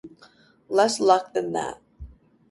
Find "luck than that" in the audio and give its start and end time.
0.99-1.79